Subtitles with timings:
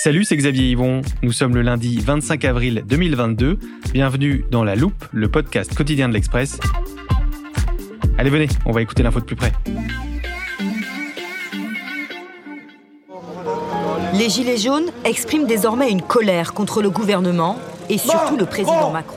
[0.00, 1.02] Salut, c'est Xavier Yvon.
[1.24, 3.58] Nous sommes le lundi 25 avril 2022.
[3.92, 6.60] Bienvenue dans La Loupe, le podcast quotidien de l'Express.
[8.16, 9.52] Allez, venez, on va écouter l'info de plus près.
[14.14, 17.56] Les Gilets jaunes expriment désormais une colère contre le gouvernement
[17.88, 19.16] et surtout le président Macron.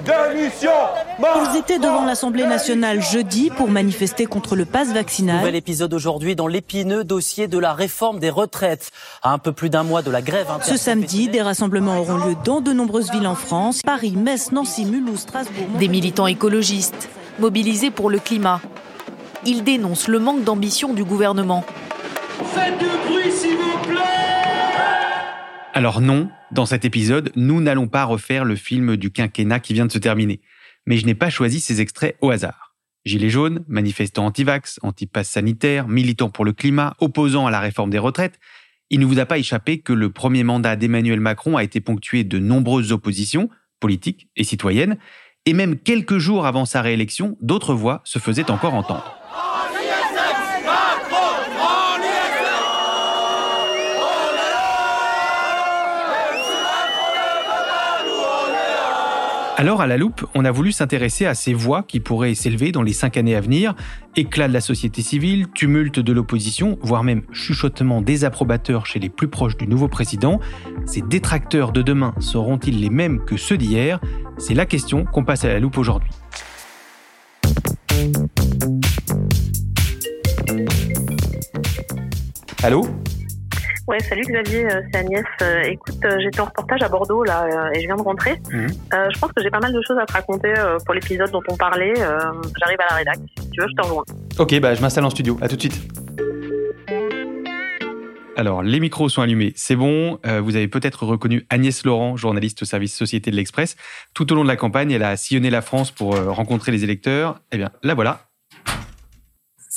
[1.19, 5.37] Ils étaient devant l'Assemblée nationale jeudi pour manifester contre le pass vaccinal.
[5.37, 8.91] Nouvel épisode aujourd'hui dans l'épineux dossier de la réforme des retraites.
[9.21, 12.35] À un peu plus d'un mois de la grève Ce samedi, des rassemblements auront lieu
[12.43, 15.67] dans de nombreuses villes en France Paris, Metz, Nancy, Mulhouse, Strasbourg.
[15.79, 18.61] Des militants écologistes, mobilisés pour le climat.
[19.45, 21.63] Ils dénoncent le manque d'ambition du gouvernement.
[22.53, 23.99] Faites du bruit, s'il vous plaît
[25.73, 29.85] Alors non, dans cet épisode, nous n'allons pas refaire le film du quinquennat qui vient
[29.85, 30.41] de se terminer.
[30.85, 32.75] Mais je n'ai pas choisi ces extraits au hasard.
[33.05, 37.97] Gilets jaunes, manifestants anti-vax, anti-pass sanitaire, militants pour le climat, opposants à la réforme des
[37.97, 38.39] retraites,
[38.91, 42.23] il ne vous a pas échappé que le premier mandat d'Emmanuel Macron a été ponctué
[42.23, 44.97] de nombreuses oppositions, politiques et citoyennes,
[45.45, 49.20] et même quelques jours avant sa réélection, d'autres voix se faisaient encore entendre.
[59.61, 62.81] Alors, à la loupe, on a voulu s'intéresser à ces voix qui pourraient s'élever dans
[62.81, 63.75] les cinq années à venir.
[64.15, 69.27] Éclat de la société civile, tumulte de l'opposition, voire même chuchotement désapprobateur chez les plus
[69.27, 70.39] proches du nouveau président.
[70.87, 74.01] Ces détracteurs de demain seront-ils les mêmes que ceux d'hier?
[74.39, 76.09] C'est la question qu'on passe à la loupe aujourd'hui.
[82.63, 82.87] Allô?
[83.87, 85.25] Ouais, salut Xavier, euh, c'est Agnès.
[85.41, 88.39] Euh, écoute, euh, j'étais en reportage à Bordeaux là euh, et je viens de rentrer.
[88.51, 88.67] Mhm.
[88.93, 90.53] Euh, je pense que j'ai pas mal de choses à te raconter
[90.85, 91.93] pour l'épisode dont on parlait.
[91.95, 93.17] J'arrive à la rédac.
[93.39, 94.03] Si tu veux, je te rejoins.
[94.37, 95.37] Ok, bah je m'installe en studio.
[95.41, 95.81] À tout de suite.
[98.37, 100.19] Alors, les micros sont allumés, c'est bon.
[100.23, 103.75] Vous avez peut-être reconnu Agnès Laurent, journaliste au service Société de l'Express.
[104.13, 107.39] Tout au long de la campagne, elle a sillonné la France pour rencontrer les électeurs.
[107.51, 108.30] Eh bien, la voilà.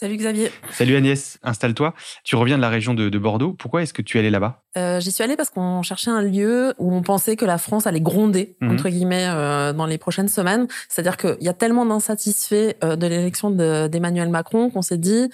[0.04, 0.50] Salut Xavier.
[0.70, 1.94] Salut Agnès, installe-toi.
[2.24, 3.54] Tu reviens de la région de, de Bordeaux.
[3.58, 4.62] Pourquoi est-ce que tu es allée là-bas?
[4.76, 7.86] Euh, J'y suis allée parce qu'on cherchait un lieu où on pensait que la France
[7.86, 8.72] allait gronder, Mhm.
[8.72, 10.66] entre guillemets, euh, dans les prochaines semaines.
[10.90, 15.30] C'est-à-dire qu'il y a tellement d'insatisfaits euh, de l'élection de- d'Emmanuel Macron qu'on s'est dit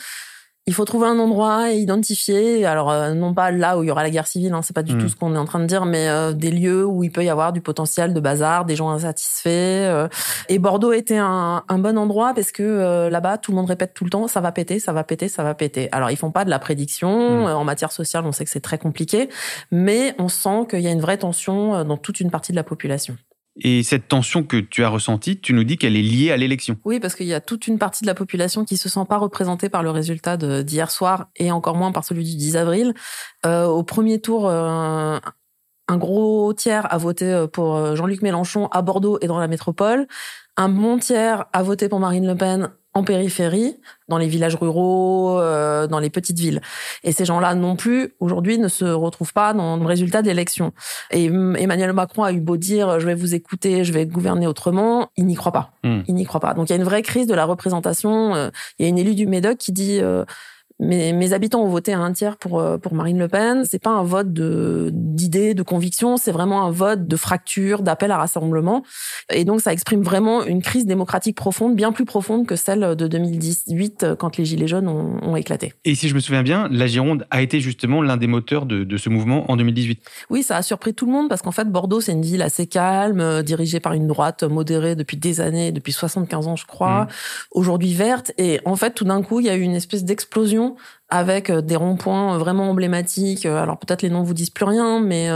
[0.70, 2.64] il faut trouver un endroit et identifier.
[2.64, 4.84] Alors, euh, non pas là où il y aura la guerre civile, hein, c'est pas
[4.84, 5.00] du Mhm.
[5.00, 7.24] tout ce qu'on est en train de dire, mais euh, des lieux où il peut
[7.24, 9.48] y avoir du potentiel de bazar, des gens insatisfaits.
[9.48, 10.06] euh.
[10.48, 13.94] Et Bordeaux était un, un bon endroit parce que euh, là-bas, tout le monde répète
[13.94, 15.88] tout le temps, ça va péter, ça va péter, ça va péter.
[15.90, 17.10] Alors, ils font pas de la prédiction.
[17.40, 17.46] Mhm.
[17.48, 19.28] Euh, En matière sociale, on sait que c'est très compliqué,
[19.72, 22.56] mais on sent qu'il y a une vraie tension euh, dans toute une partie de
[22.56, 23.16] la population.
[23.56, 26.78] Et cette tension que tu as ressentie, tu nous dis qu'elle est liée à l'élection.
[26.84, 29.18] Oui, parce qu'il y a toute une partie de la population qui se sent pas
[29.18, 32.94] représentée par le résultat d'hier soir et encore moins par celui du 10 avril.
[33.44, 35.18] Euh, au premier tour, euh,
[35.88, 40.06] un gros tiers a voté euh, pour Jean-Luc Mélenchon à Bordeaux et dans la métropole.
[40.56, 43.76] Un bon tiers a voté pour Marine Le Pen en périphérie,
[44.08, 46.60] dans les villages ruraux, euh, dans les petites villes.
[47.04, 50.72] Et ces gens-là non plus, aujourd'hui, ne se retrouvent pas dans le résultat d'élection.
[51.12, 55.10] Et Emmanuel Macron a eu beau dire «je vais vous écouter, je vais gouverner autrement»,
[55.16, 55.72] il n'y croit pas.
[55.84, 56.00] Hmm.
[56.08, 56.54] Il n'y croit pas.
[56.54, 58.34] Donc il y a une vraie crise de la représentation.
[58.34, 60.24] Euh, Il y a une élue du Médoc qui dit euh,
[60.80, 63.64] mes, mes habitants ont voté à un tiers pour euh, pour Marine Le Pen.
[63.64, 66.16] C'est pas un vote de d'idées, de conviction.
[66.16, 68.82] C'est vraiment un vote de fracture, d'appel à rassemblement.
[69.32, 73.06] Et donc ça exprime vraiment une crise démocratique profonde, bien plus profonde que celle de
[73.06, 75.74] 2018 euh, quand les gilets jaunes ont, ont éclaté.
[75.84, 78.84] Et si je me souviens bien, la Gironde a été justement l'un des moteurs de,
[78.84, 80.00] de ce mouvement en 2018.
[80.30, 82.66] Oui, ça a surpris tout le monde parce qu'en fait, Bordeaux, c'est une ville assez
[82.66, 87.02] calme, euh, dirigée par une droite modérée depuis des années, depuis 75 ans, je crois,
[87.02, 87.08] Mhm.
[87.52, 88.32] aujourd'hui verte.
[88.38, 91.50] Et en fait, tout d'un coup, il y a eu une espèce d'explosion oui avec
[91.50, 93.46] des ronds-points vraiment emblématiques.
[93.46, 95.28] Alors peut-être les noms vous disent plus rien, mais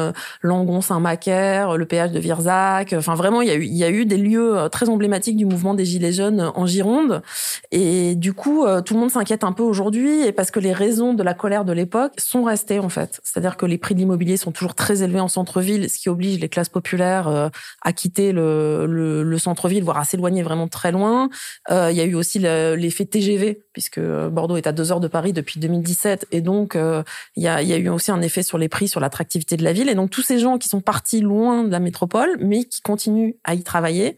[0.42, 2.94] Langon, Saint-Macaire, le péage de Virzac.
[2.96, 6.52] Enfin vraiment, il y a eu des lieux très emblématiques du mouvement des gilets jaunes
[6.54, 7.22] en Gironde.
[7.70, 11.14] Et du coup, tout le monde s'inquiète un peu aujourd'hui, et parce que les raisons
[11.14, 13.20] de la colère de l'époque sont restées en fait.
[13.24, 16.38] C'est-à-dire que les prix de l'immobilier sont toujours très élevés en centre-ville, ce qui oblige
[16.40, 17.50] les classes populaires
[17.82, 21.28] à quitter le, le, le centre-ville, voire à s'éloigner vraiment très loin.
[21.70, 25.08] Euh, il y a eu aussi l'effet TGV, puisque Bordeaux est à deux heures de
[25.08, 27.02] Paris depuis 2017, et donc euh,
[27.36, 29.64] il y, a, y a eu aussi un effet sur les prix, sur l'attractivité de
[29.64, 29.88] la ville.
[29.88, 33.32] Et donc tous ces gens qui sont partis loin de la métropole, mais qui continuent
[33.44, 34.16] à y travailler,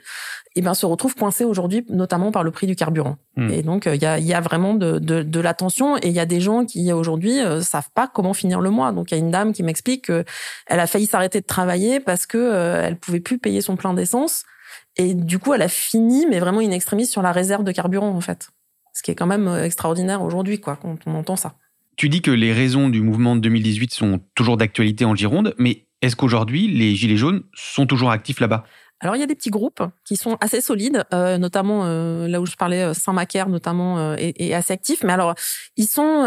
[0.59, 3.19] eh ben, se retrouvent coincés aujourd'hui, notamment par le prix du carburant.
[3.37, 3.51] Hmm.
[3.51, 6.13] Et donc, il y a, y a vraiment de, de, de la tension et il
[6.13, 8.91] y a des gens qui, aujourd'hui, euh, savent pas comment finir le mois.
[8.93, 10.25] Donc, il y a une dame qui m'explique qu'elle
[10.81, 14.45] a failli s'arrêter de travailler parce que euh, elle pouvait plus payer son plein d'essence.
[14.97, 18.09] Et du coup, elle a fini, mais vraiment une extrémiste sur la réserve de carburant,
[18.09, 18.49] en fait.
[18.97, 21.57] Ce qui est quand même euh, extraordinaire aujourd'hui, quoi, quand on entend ça.
[21.97, 25.85] Tu dis que les raisons du mouvement de 2018 sont toujours d'actualité en Gironde, mais
[26.01, 28.65] est-ce qu'aujourd'hui, les Gilets jaunes sont toujours actifs là-bas?
[29.01, 32.41] Alors il y a des petits groupes qui sont assez solides, euh, notamment euh, là
[32.41, 35.05] où je parlais, euh, Saint-Macaire notamment euh, est, assez actif.
[35.05, 35.35] Mais alors
[35.77, 36.23] ils sont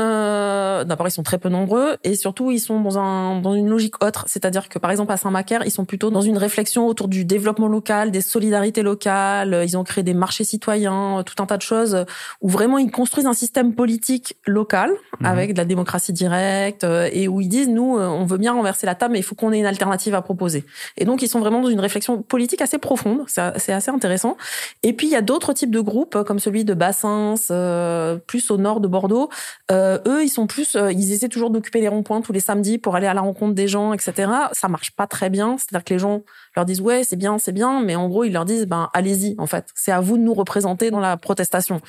[0.85, 4.03] d'abord ils sont très peu nombreux et surtout ils sont dans un dans une logique
[4.03, 7.25] autre, c'est-à-dire que par exemple à Saint-Macaire ils sont plutôt dans une réflexion autour du
[7.25, 9.63] développement local, des solidarités locales.
[9.67, 12.05] Ils ont créé des marchés citoyens, tout un tas de choses
[12.41, 15.25] où vraiment ils construisent un système politique local mmh.
[15.25, 18.93] avec de la démocratie directe et où ils disent nous on veut bien renverser la
[18.93, 20.65] table mais il faut qu'on ait une alternative à proposer.
[20.97, 24.37] Et donc ils sont vraiment dans une réflexion politique assez profonde, c'est assez intéressant.
[24.83, 28.51] Et puis il y a d'autres types de groupes comme celui de Bassins, euh, plus
[28.51, 29.29] au nord de Bordeaux.
[29.71, 32.77] Euh, eux, ils sont plus, euh, ils essaient toujours d'occuper les ronds-points tous les samedis
[32.77, 34.31] pour aller à la rencontre des gens, etc.
[34.53, 36.23] Ça marche pas très bien, c'est-à-dire que les gens
[36.55, 39.35] leur disent ouais c'est bien, c'est bien, mais en gros ils leur disent ben allez-y
[39.37, 41.81] en fait, c'est à vous de nous représenter dans la protestation.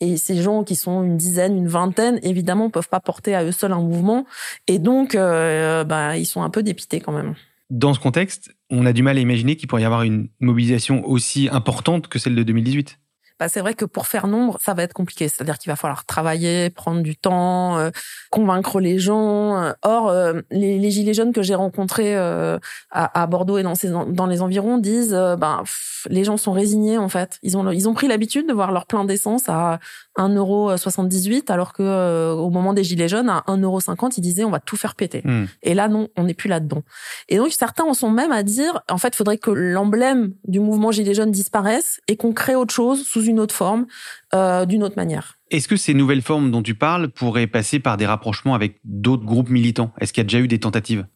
[0.00, 3.52] Et ces gens qui sont une dizaine, une vingtaine, évidemment, peuvent pas porter à eux
[3.52, 4.26] seuls un mouvement.
[4.66, 7.34] Et donc, euh, bah, ils sont un peu dépités quand même.
[7.70, 11.04] Dans ce contexte, on a du mal à imaginer qu'il pourrait y avoir une mobilisation
[11.04, 12.98] aussi importante que celle de 2018
[13.38, 15.28] bah, c'est vrai que pour faire nombre, ça va être compliqué.
[15.28, 17.90] C'est-à-dire qu'il va falloir travailler, prendre du temps, euh,
[18.30, 19.74] convaincre les gens.
[19.82, 22.58] Or, euh, les, gilets jaunes que j'ai rencontrés euh,
[22.90, 25.62] à, Bordeaux et dans les environs disent, ben,
[26.08, 27.38] les gens sont résignés en fait.
[27.42, 29.78] Ils ont ils ont pris l'habitude de voir leur plein d'essence à
[30.18, 34.76] 1,78€ alors que au moment des gilets jaunes à 1,50€, ils disaient on va tout
[34.76, 35.22] faire péter.
[35.24, 35.46] Hmm.
[35.62, 36.82] Et là non, on n'est plus là-dedans.
[37.28, 40.60] Et donc certains en sont même à dire en fait, il faudrait que l'emblème du
[40.60, 43.86] mouvement gilets jaunes disparaisse et qu'on crée autre chose sous une autre forme,
[44.34, 45.38] euh, d'une autre manière.
[45.50, 49.24] Est-ce que ces nouvelles formes dont tu parles pourraient passer par des rapprochements avec d'autres
[49.24, 49.92] groupes militants?
[50.00, 51.06] Est-ce qu'il y a déjà eu des tentatives?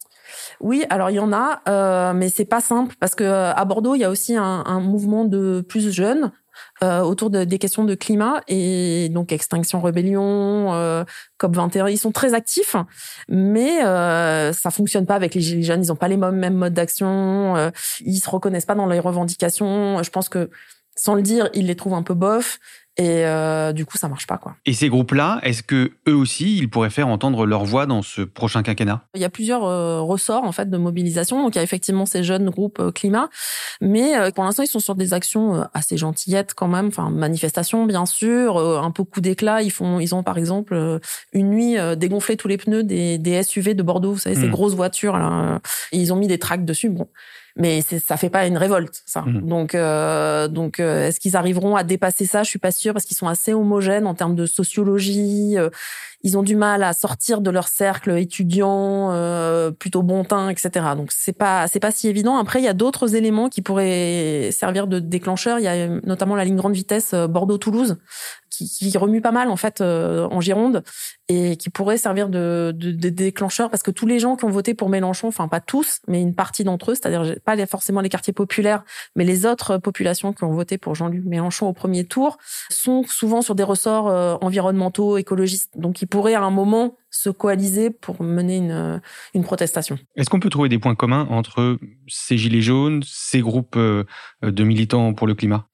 [0.61, 3.65] Oui, alors il y en a, euh, mais c'est pas simple parce que euh, à
[3.65, 6.33] Bordeaux, il y a aussi un, un mouvement de plus jeunes
[6.83, 11.05] euh, autour de, des questions de climat et donc Extinction Rébellion, euh,
[11.39, 12.77] COP 21, ils sont très actifs,
[13.29, 15.79] mais euh, ça fonctionne pas avec les gilets.
[15.79, 17.71] Ils ont pas les mêmes modes d'action, euh,
[18.01, 20.03] ils se reconnaissent pas dans les revendications.
[20.03, 20.51] Je pense que
[20.97, 22.59] sans le dire, ils les trouvent un peu bof.
[23.01, 24.57] Et euh, du coup, ça marche pas, quoi.
[24.67, 28.21] Et ces groupes-là, est-ce que eux aussi, ils pourraient faire entendre leur voix dans ce
[28.21, 29.01] prochain quinquennat?
[29.15, 31.43] Il y a plusieurs euh, ressorts en fait de mobilisation.
[31.43, 33.31] Donc, il y a effectivement ces jeunes groupes euh, climat,
[33.81, 36.89] mais pour l'instant, ils sont sur des actions assez gentillettes quand même.
[36.89, 39.63] Enfin, manifestations, bien sûr, un peu coup d'éclat.
[39.63, 41.01] Ils font, ils ont par exemple
[41.33, 44.13] une nuit dégonflé tous les pneus des, des SUV de Bordeaux.
[44.13, 44.51] Vous savez, ces hmm.
[44.51, 45.17] grosses voitures.
[45.17, 45.61] Là,
[45.93, 46.91] ils ont mis des tracts dessus.
[46.91, 47.09] Bon,
[47.57, 49.23] mais ça fait pas une révolte ça.
[49.23, 49.41] Mmh.
[49.47, 52.43] Donc euh, donc euh, est-ce qu'ils arriveront à dépasser ça?
[52.43, 55.57] Je suis pas sûre parce qu'ils sont assez homogènes en termes de sociologie.
[55.57, 55.71] Euh,
[56.23, 60.87] ils ont du mal à sortir de leur cercle étudiant euh, plutôt bon teint, etc.
[60.97, 62.37] Donc c'est pas c'est pas si évident.
[62.37, 65.59] Après il y a d'autres éléments qui pourraient servir de déclencheur.
[65.59, 67.99] Il y a notamment la ligne grande vitesse Bordeaux-Toulouse
[68.51, 70.83] qui, qui, remue pas mal en fait en Gironde
[71.31, 74.75] et qui pourrait servir de, de, déclencheur parce que tous les gens qui ont voté
[74.75, 78.33] pour Mélenchon, enfin pas tous, mais une partie d'entre eux, c'est-à-dire pas forcément les quartiers
[78.33, 78.83] populaires,
[79.15, 83.43] mais les autres populations qui ont voté pour Jean-Luc Mélenchon au premier tour, sont souvent
[83.43, 85.71] sur des ressorts euh, environnementaux, écologistes.
[85.77, 89.01] Donc ils pourraient à un moment se coaliser pour mener une,
[89.33, 89.99] une protestation.
[90.17, 94.05] Est-ce qu'on peut trouver des points communs entre ces gilets jaunes, ces groupes euh,
[94.43, 95.70] de militants pour le climat?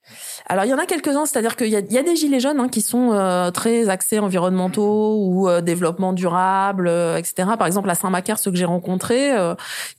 [0.46, 2.60] Alors il y en a quelques-uns, c'est-à-dire qu'il y a, y a des gilets jaunes
[2.60, 7.48] hein, qui sont euh, très axés environnementaux ou euh, développement durable, etc.
[7.58, 9.32] Par exemple à Saint-Macaire, ceux que j'ai rencontrés,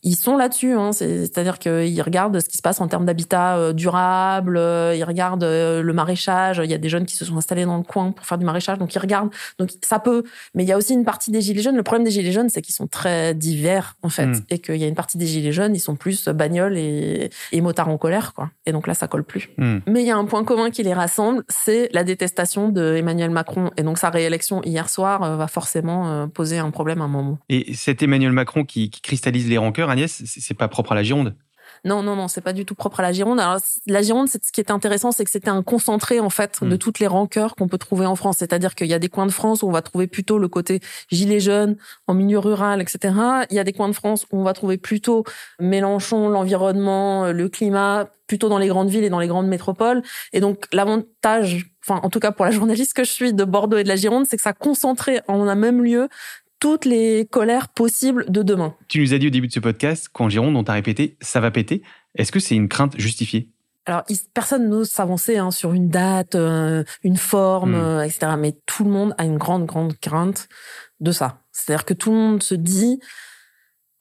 [0.04, 0.74] ils sont là-dessus.
[0.74, 5.94] Hein, c'est-à-dire qu'ils regardent ce qui se passe en termes d'habitat durable, ils regardent le
[5.94, 6.62] maraîchage.
[6.64, 8.46] Il y a des jeunes qui se sont installés dans le coin pour faire du
[8.46, 9.30] maraîchage, donc ils regardent.
[9.60, 10.24] Donc ça peut,
[10.54, 12.50] mais il y a aussi une partie des gilets jaunes, le problème des gilets jaunes,
[12.50, 14.46] c'est qu'ils sont très divers en fait, mm.
[14.50, 17.62] et qu'il y a une partie des gilets jaunes, ils sont plus bagnoles et, et
[17.62, 18.50] motards en colère, quoi.
[18.66, 19.50] Et donc là, ça colle plus.
[19.58, 19.78] Mm.
[19.88, 23.30] Mais il y a un point commun qui les rassemble, c'est la détestation de Emmanuel
[23.30, 23.72] Macron.
[23.78, 27.10] Et donc sa réélection hier soir euh, va forcément euh, poser un problème à un
[27.10, 27.40] moment.
[27.50, 31.04] Et cet Emmanuel Macron qui, qui cristallise les rancœurs, Agnès, c'est pas propre à la
[31.04, 31.36] Gironde?
[31.88, 33.40] Non, non, non, c'est pas du tout propre à la Gironde.
[33.40, 36.76] Alors, la Gironde, ce qui est intéressant, c'est que c'était un concentré, en fait, de
[36.76, 36.78] mm.
[36.78, 38.38] toutes les rancœurs qu'on peut trouver en France.
[38.40, 40.82] C'est-à-dire qu'il y a des coins de France où on va trouver plutôt le côté
[41.10, 41.78] gilet jaune,
[42.08, 43.14] en milieu rural, etc.
[43.50, 45.24] Il y a des coins de France où on va trouver plutôt
[45.60, 50.04] Mélenchon, l'environnement, le climat, plutôt dans les grandes villes et dans les grandes métropoles.
[50.34, 53.78] Et donc, l'avantage, enfin, en tout cas pour la journaliste que je suis de Bordeaux
[53.78, 56.10] et de la Gironde, c'est que ça concentrait en un même lieu
[56.60, 58.76] toutes les colères possibles de demain.
[58.88, 61.40] Tu nous as dit au début de ce podcast qu'en Gironde, on t'a répété ça
[61.40, 61.84] va péter.
[62.16, 63.52] Est-ce que c'est une crainte justifiée?
[63.86, 67.84] Alors, personne n'ose s'avancer hein, sur une date, euh, une forme, hmm.
[67.84, 68.34] euh, etc.
[68.38, 70.50] Mais tout le monde a une grande, grande crainte
[71.00, 71.42] de ça.
[71.52, 73.00] C'est-à-dire que tout le monde se dit,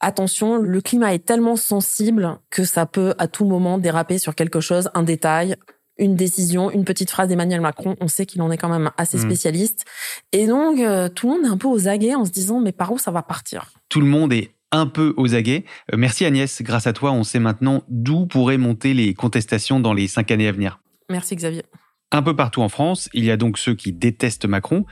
[0.01, 4.59] attention, le climat est tellement sensible que ça peut à tout moment déraper sur quelque
[4.59, 5.55] chose, un détail,
[5.99, 7.95] une décision, une petite phrase d'Emmanuel Macron.
[8.01, 9.21] On sait qu'il en est quand même assez hmm.
[9.21, 9.85] spécialiste.
[10.31, 12.71] Et donc, euh, tout le monde est un peu aux aguets en se disant, mais
[12.71, 13.71] par où ça va partir?
[13.89, 15.65] Tout le monde est un peu aux aguets.
[15.93, 19.93] Euh, merci Agnès, grâce à toi, on sait maintenant d'où pourraient monter les contestations dans
[19.93, 20.79] les cinq années à venir.
[21.09, 21.63] Merci Xavier.
[22.11, 24.85] Un peu partout en France, il y a donc ceux qui détestent Macron,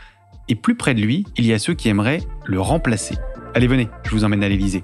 [0.47, 3.15] et plus près de lui, il y a ceux qui aimeraient le remplacer.
[3.53, 4.83] Allez, venez, je vous emmène à l'Élysée.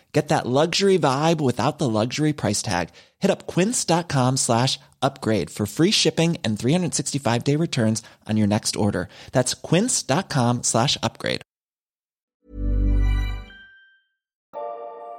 [0.13, 2.89] Get that luxury vibe without the luxury price tag.
[3.19, 8.75] Hit up quince.com slash upgrade for free shipping and 365 day returns on your next
[8.75, 9.07] order.
[9.31, 11.41] That's quince.com slash upgrade.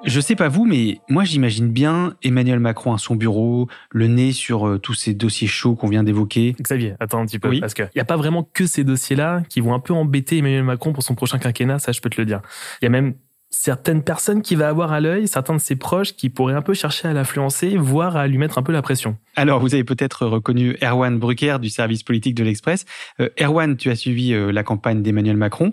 [0.04, 4.32] Je sais pas vous, mais moi j'imagine bien Emmanuel Macron à son bureau, le nez
[4.32, 6.56] sur euh, tous ces dossiers chauds qu'on vient d'évoquer.
[6.60, 9.60] Xavier, attends un petit peu, parce qu'il n'y a pas vraiment que ces dossiers-là qui
[9.60, 12.26] vont un peu embêter Emmanuel Macron pour son prochain quinquennat, ça je peux te le
[12.26, 12.40] dire.
[12.80, 13.14] Il y a même
[13.52, 16.74] certaines personnes qui va avoir à l'œil, certains de ses proches qui pourraient un peu
[16.74, 19.16] chercher à l'influencer, voire à lui mettre un peu la pression.
[19.36, 22.86] Alors, vous avez peut-être reconnu Erwan Brucker du service politique de l'Express.
[23.20, 25.72] Euh, Erwan, tu as suivi euh, la campagne d'Emmanuel Macron.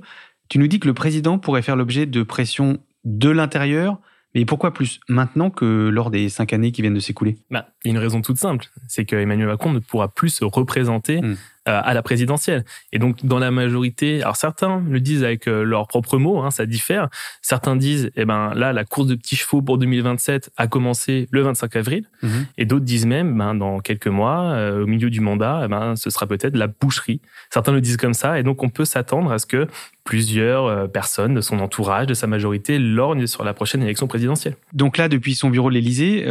[0.49, 3.99] Tu nous dis que le président pourrait faire l'objet de pression de l'intérieur,
[4.35, 7.37] mais pourquoi plus maintenant que lors des cinq années qui viennent de s'écouler?
[7.49, 10.29] Bah, Il y a une raison toute simple, c'est que Emmanuel Macron ne pourra plus
[10.29, 11.35] se représenter hmm.
[11.69, 12.63] Euh, à la présidentielle.
[12.93, 16.51] Et donc, dans la majorité, alors certains le disent avec euh, leurs propres mots, hein,
[16.51, 17.09] ça diffère.
[17.41, 21.41] Certains disent, eh ben là, la course de petits chevaux pour 2027 a commencé le
[21.41, 22.05] 25 avril.
[22.23, 22.45] Mhm.
[22.57, 25.95] Et d'autres disent même, ben, dans quelques mois, euh, au milieu du mandat, eh ben,
[25.95, 27.21] ce sera peut-être la boucherie.
[27.51, 28.39] Certains le disent comme ça.
[28.39, 29.67] Et donc, on peut s'attendre à ce que
[30.05, 34.55] plusieurs personnes de son entourage, de sa majorité, lorgnent sur la prochaine élection présidentielle.
[34.73, 36.25] Donc là, depuis son bureau de l'Élysée,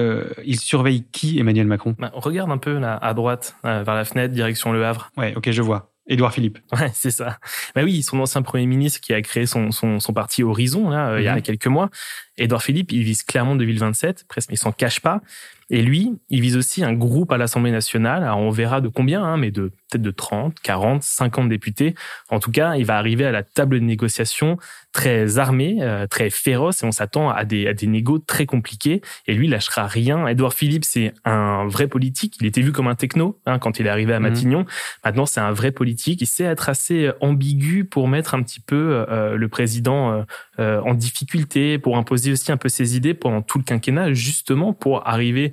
[0.45, 1.95] il surveille qui, Emmanuel Macron?
[2.13, 5.11] On regarde un peu là, à droite, vers la fenêtre, direction Le Havre.
[5.17, 5.93] Ouais, ok, je vois.
[6.09, 6.59] Édouard Philippe.
[6.79, 7.39] Ouais, c'est ça.
[7.75, 11.11] Bah oui, son ancien premier ministre qui a créé son, son, son parti Horizon là,
[11.11, 11.43] euh, il y a mhm.
[11.43, 11.91] quelques mois.
[12.37, 15.21] Édouard Philippe, il vise clairement 2027, presque, mais il s'en cache pas.
[15.71, 18.23] Et lui, il vise aussi un groupe à l'Assemblée nationale.
[18.23, 21.95] Alors on verra de combien, hein, mais de peut-être de 30, 40, 50 députés.
[22.31, 24.59] En tout cas, il va arriver à la table de négociation
[24.93, 29.01] très armé, euh, très féroce, et on s'attend à des, à des négos très compliqués.
[29.27, 30.27] Et lui, il lâchera rien.
[30.27, 32.37] Edouard Philippe, c'est un vrai politique.
[32.41, 34.29] Il était vu comme un techno hein, quand il est arrivé à mhm.
[34.29, 34.67] Matignon.
[35.05, 36.21] Maintenant, c'est un vrai politique.
[36.21, 40.25] Il sait être assez ambigu pour mettre un petit peu euh, le président
[40.59, 44.73] euh, en difficulté, pour imposer aussi un peu ses idées pendant tout le quinquennat, justement
[44.73, 45.53] pour arriver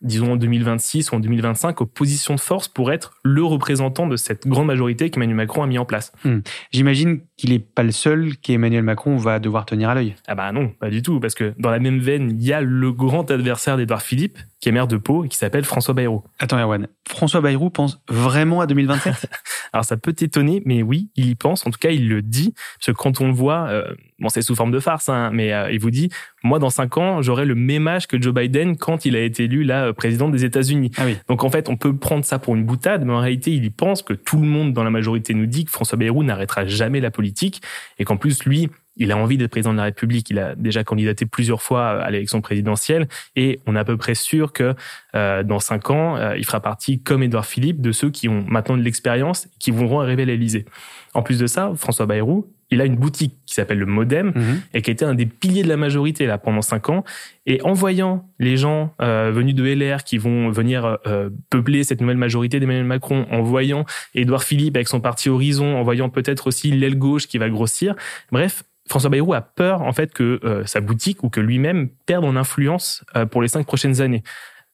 [0.00, 4.16] disons en 2026 ou en 2025, aux positions de force pour être le représentant de
[4.16, 6.12] cette grande majorité qu'Emmanuel Macron a mis en place.
[6.24, 6.38] Hmm.
[6.70, 10.14] J'imagine qu'il n'est pas le seul qu'Emmanuel Macron va devoir tenir à l'œil.
[10.26, 12.60] Ah bah non, pas du tout, parce que dans la même veine, il y a
[12.60, 16.22] le grand adversaire d'Edouard Philippe, qui est maire de Pau et qui s'appelle François Bayrou.
[16.38, 19.28] Attends Erwan, François Bayrou pense vraiment à 2027
[19.72, 22.54] Alors ça peut t'étonner, mais oui, il y pense, en tout cas il le dit,
[22.78, 25.52] parce que quand on le voit, euh, bon c'est sous forme de farce, hein, mais
[25.52, 26.10] euh, il vous dit,
[26.42, 29.44] moi dans cinq ans, j'aurai le même âge que Joe Biden quand il a été
[29.44, 30.90] élu là euh, président des États-Unis.
[30.96, 31.16] Ah oui.
[31.28, 33.70] Donc en fait, on peut prendre ça pour une boutade, mais en réalité, il y
[33.70, 37.00] pense que tout le monde dans la majorité nous dit que François Bayrou n'arrêtera jamais
[37.00, 37.62] la politique
[37.98, 40.28] et qu'en plus lui, il a envie d'être président de la République.
[40.30, 44.14] Il a déjà candidaté plusieurs fois à l'élection présidentielle et on est à peu près
[44.14, 44.74] sûr que
[45.14, 48.44] euh, dans cinq ans, euh, il fera partie, comme Édouard Philippe, de ceux qui ont
[48.46, 50.66] maintenant de l'expérience, qui vont arriver à l'Élysée.
[51.14, 54.60] En plus de ça, François Bayrou, il a une boutique qui s'appelle le Modem Mhm.
[54.74, 57.02] et qui a été un des piliers de la majorité là pendant cinq ans.
[57.46, 62.02] Et en voyant les gens euh, venus de LR qui vont venir euh, peupler cette
[62.02, 66.46] nouvelle majorité d'Emmanuel Macron, en voyant Édouard Philippe avec son parti Horizon, en voyant peut-être
[66.48, 67.94] aussi l'aile gauche qui va grossir,
[68.32, 68.64] bref.
[68.88, 72.36] François Bayrou a peur en fait que euh, sa boutique ou que lui-même perde en
[72.36, 74.22] influence euh, pour les cinq prochaines années.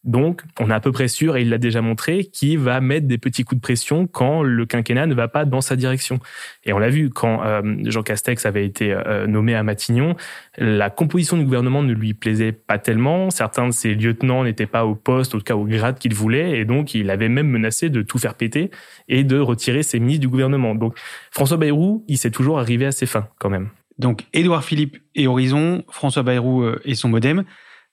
[0.04, 3.06] Donc, on est à peu près sûr, et il l'a déjà montré, qu'il va mettre
[3.06, 6.18] des petits coups de pression quand le quinquennat ne va pas dans sa direction.
[6.64, 10.14] Et on l'a vu, quand euh, Jean Castex avait été euh, nommé à Matignon,
[10.58, 13.30] la composition du gouvernement ne lui plaisait pas tellement.
[13.30, 16.58] Certains de ses lieutenants n'étaient pas au poste, en tout cas au grade qu'il voulait,
[16.58, 18.70] et donc il avait même menacé de tout faire péter
[19.08, 20.74] et de retirer ses ministres du gouvernement.
[20.74, 20.98] Donc,
[21.30, 23.70] François Bayrou, il s'est toujours arrivé à ses fins, quand même.
[23.98, 27.44] Donc, Édouard Philippe et Horizon, François Bayrou euh, et son modem.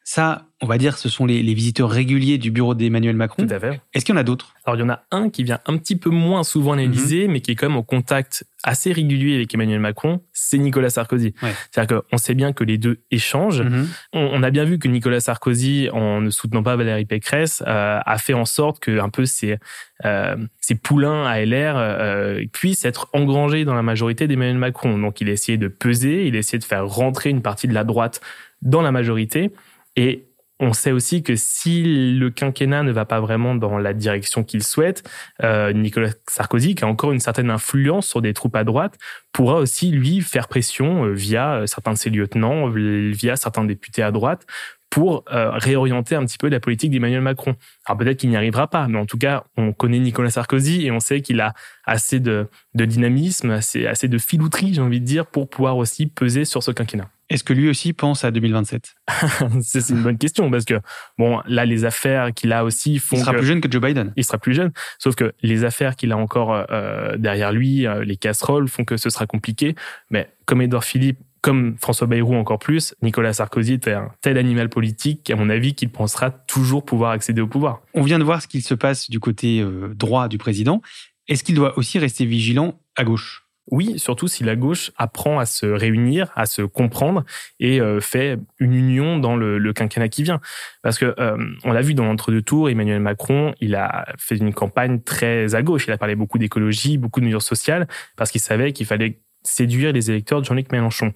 [0.03, 3.45] Ça, on va dire, ce sont les, les visiteurs réguliers du bureau d'Emmanuel Macron.
[3.45, 3.81] Tout à fait.
[3.93, 4.55] Est-ce qu'il y en a d'autres?
[4.65, 7.27] Alors, il y en a un qui vient un petit peu moins souvent à l'Élysée,
[7.27, 11.33] mais qui est quand même en contact assez régulier avec Emmanuel Macron, c'est Nicolas Sarkozy.
[11.41, 11.51] Ouais.
[11.71, 13.61] C'est-à-dire qu'on sait bien que les deux échangent.
[13.61, 13.87] Mhm.
[14.13, 17.99] On, on a bien vu que Nicolas Sarkozy, en ne soutenant pas Valérie Pécresse, euh,
[18.05, 19.57] a fait en sorte que un peu ses,
[20.05, 20.35] euh,
[20.83, 24.97] poulains à LR euh, puissent être engrangés dans la majorité d'Emmanuel Macron.
[24.97, 27.73] Donc, il a essayé de peser, il a essayé de faire rentrer une partie de
[27.73, 28.21] la droite
[28.61, 29.51] dans la majorité.
[29.95, 30.31] Et
[30.61, 34.63] on sait aussi que si le quinquennat ne va pas vraiment dans la direction qu'il
[34.63, 35.09] souhaite,
[35.43, 38.97] euh, Nicolas Sarkozy, qui a encore une certaine influence sur des troupes à droite,
[39.33, 44.03] pourra aussi lui faire pression euh, via euh, certains de ses lieutenants, via certains députés
[44.03, 44.45] à droite,
[44.91, 47.55] pour réorienter un petit peu la politique d'Emmanuel Macron.
[47.85, 50.91] Alors peut-être qu'il n'y arrivera pas, mais en tout cas, on connaît Nicolas Sarkozy et
[50.91, 51.53] on sait qu'il a
[51.85, 56.07] assez de, de dynamisme, assez, assez de filouterie, j'ai envie de dire, pour pouvoir aussi
[56.07, 57.09] peser sur ce quinquennat.
[57.31, 58.93] Est-ce que lui aussi pense à 2027
[59.61, 60.81] C'est une bonne question parce que
[61.17, 63.81] bon, là les affaires qu'il a aussi font Il sera que plus jeune que Joe
[63.81, 64.11] Biden.
[64.17, 64.71] il sera plus jeune.
[64.99, 68.97] Sauf que les affaires qu'il a encore euh, derrière lui, euh, les casseroles, font que
[68.97, 69.75] ce sera compliqué.
[70.09, 74.67] Mais comme Edouard Philippe, comme François Bayrou encore plus, Nicolas Sarkozy est un tel animal
[74.67, 77.79] politique qu'à mon avis qu'il pensera toujours pouvoir accéder au pouvoir.
[77.93, 80.81] On vient de voir ce qu'il se passe du côté euh, droit du président.
[81.29, 83.47] Est-ce qu'il doit aussi rester vigilant à gauche?
[83.71, 87.23] Oui, surtout si la gauche apprend à se réunir, à se comprendre
[87.61, 90.41] et euh, fait une union dans le, le quinquennat qui vient.
[90.83, 94.53] Parce que euh, on l'a vu dans l'entre-deux tours, Emmanuel Macron, il a fait une
[94.53, 95.85] campagne très à gauche.
[95.87, 97.87] Il a parlé beaucoup d'écologie, beaucoup de mesures sociales,
[98.17, 101.13] parce qu'il savait qu'il fallait séduire les électeurs de Jean-Luc Mélenchon.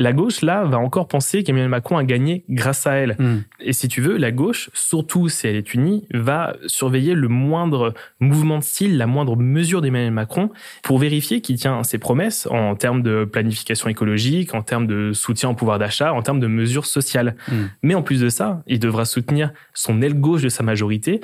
[0.00, 3.16] La gauche, là, va encore penser qu'Emmanuel Macron a gagné grâce à elle.
[3.18, 3.42] Hmm.
[3.60, 7.92] Et si tu veux, la gauche, surtout si elle est unie, va surveiller le moindre
[8.18, 10.50] mouvement de style, la moindre mesure d'Emmanuel Macron
[10.82, 15.50] pour vérifier qu'il tient ses promesses en termes de planification écologique, en termes de soutien
[15.50, 17.36] au pouvoir d'achat, en termes de mesures sociales.
[17.48, 17.66] Hmm.
[17.82, 21.20] Mais en plus de ça, il devra soutenir son aile gauche de sa majorité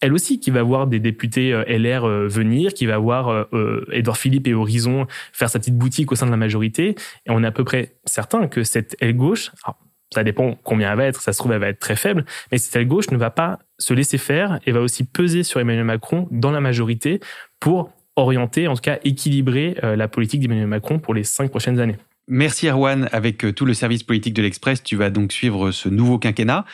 [0.00, 3.44] elle aussi qui va voir des députés euh, LR euh, venir, qui va voir euh,
[3.52, 6.94] euh, Philippe et Horizon faire sa petite boutique au sein de la majorité.
[7.26, 9.50] Et on est à peu près certain que cette aile gauche,
[10.12, 12.58] ça dépend combien elle va être, ça se trouve elle va être très faible, mais
[12.58, 15.84] cette aile gauche ne va pas se laisser faire et va aussi peser sur Emmanuel
[15.84, 17.20] Macron dans la majorité
[17.60, 21.96] pour orienter, en tout cas équilibrer la politique d'Emmanuel Macron pour les cinq prochaines années.
[22.28, 26.18] Merci Erwan, avec tout le service politique de l'Express, tu vas donc suivre ce nouveau
[26.18, 26.64] quinquennat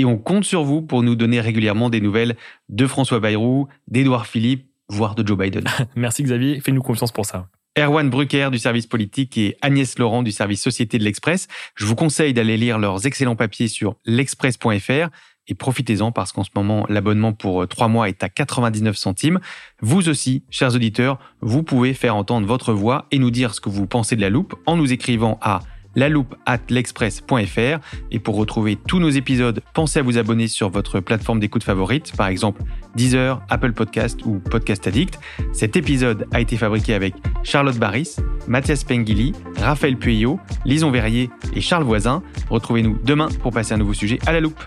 [0.00, 2.36] et on compte sur vous pour nous donner régulièrement des nouvelles
[2.70, 5.64] de François Bayrou, d'Édouard Philippe, voire de Joe Biden.
[5.94, 7.48] Merci Xavier, fais-nous confiance pour ça.
[7.78, 11.48] Erwan Brucker du service politique et Agnès Laurent du service société de l'Express.
[11.74, 15.08] Je vous conseille d'aller lire leurs excellents papiers sur l'express.fr
[15.46, 19.38] et profitez-en parce qu'en ce moment, l'abonnement pour trois mois est à 99 centimes.
[19.82, 23.68] Vous aussi, chers auditeurs, vous pouvez faire entendre votre voix et nous dire ce que
[23.68, 25.60] vous pensez de la loupe en nous écrivant à
[25.94, 27.78] la loupe at l'express.fr.
[28.10, 32.12] Et pour retrouver tous nos épisodes, pensez à vous abonner sur votre plateforme d'écoute favorite,
[32.16, 32.62] par exemple
[32.94, 35.18] Deezer, Apple Podcast ou Podcast Addict.
[35.52, 38.16] Cet épisode a été fabriqué avec Charlotte Barris,
[38.48, 42.22] Mathias Pengili, Raphaël Pueyo, Lison Verrier et Charles Voisin.
[42.48, 44.60] Retrouvez-nous demain pour passer un nouveau sujet à la loupe.